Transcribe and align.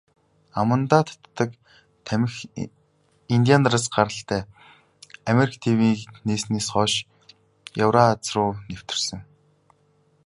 Амандаа 0.59 1.03
татдаг 1.07 1.49
тамхи 2.07 2.43
индиан 3.35 3.61
нараас 3.63 3.85
гаралтай, 3.95 4.41
Америк 5.31 5.53
тивийг 5.63 6.01
нээснээс 6.27 6.67
хойно 6.73 7.01
Еврази 7.85 8.29
руу 8.33 8.51
нэвтэрсэн. 8.69 9.19